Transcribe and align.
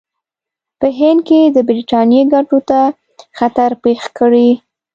په 0.79 0.87
هند 0.99 1.19
کې 1.27 1.39
د 1.55 1.57
برټانیې 1.67 2.21
ګټو 2.33 2.59
ته 2.69 2.79
خطر 3.37 3.69
پېښ 3.83 4.01
کړي. 4.17 4.49